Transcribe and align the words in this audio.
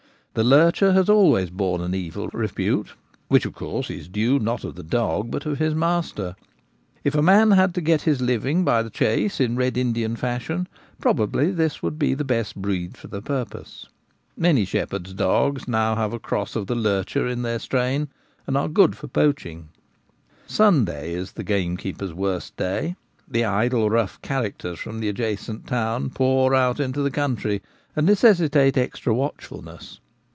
The 0.33 0.45
lurcher 0.45 0.93
has 0.93 1.09
always 1.09 1.49
borne 1.49 1.81
an 1.81 1.93
evil 1.93 2.29
repute, 2.31 2.93
which 3.27 3.43
of 3.45 3.53
course 3.53 3.89
is 3.89 4.05
the 4.05 4.13
due 4.13 4.39
not 4.39 4.63
of 4.63 4.75
the 4.75 4.81
dog 4.81 5.29
but 5.29 5.45
of 5.45 5.59
his 5.59 5.75
master. 5.75 6.37
If 7.03 7.15
a 7.15 7.21
man 7.21 7.51
had 7.51 7.73
to 7.73 7.81
get 7.81 8.03
his 8.03 8.21
living 8.21 8.63
by 8.63 8.81
the 8.81 8.89
chase 8.89 9.41
in 9.41 9.57
Red 9.57 9.75
Indian 9.75 10.15
fashion, 10.15 10.69
probably 11.01 11.51
this 11.51 11.83
would 11.83 11.99
be 11.99 12.13
the 12.13 12.23
1 12.23 12.29
72 12.29 12.31
The 12.31 12.37
Gamekeeper 12.37 12.37
at 12.37 12.39
Home. 12.39 12.39
best 12.39 12.61
breed 12.61 12.97
for 12.97 13.07
his 13.13 13.23
purpose. 13.25 13.85
Many 14.37 14.63
shepherds' 14.63 15.13
dogs 15.13 15.67
now 15.67 15.95
have 15.97 16.13
a 16.13 16.17
cross 16.19 16.55
of 16.55 16.67
the 16.67 16.75
lurcher 16.75 17.27
in 17.27 17.41
their 17.41 17.59
strain, 17.59 18.07
and 18.47 18.55
are 18.57 18.69
good 18.69 18.95
at 19.03 19.11
poaching. 19.11 19.67
Sunday 20.47 21.13
is 21.13 21.33
the 21.33 21.43
gamekeeper's 21.43 22.13
worst 22.13 22.55
day; 22.55 22.95
the 23.27 23.43
idle, 23.43 23.89
rough 23.89 24.21
characters 24.21 24.79
from 24.79 25.01
the 25.01 25.09
adjacent 25.09 25.67
town 25.67 26.09
pour 26.09 26.55
out 26.55 26.79
into 26.79 27.01
the 27.01 27.11
country, 27.11 27.61
and 27.97 28.05
necessitate 28.05 28.77
extra 28.77 29.13
watchfulness. 29.13 29.99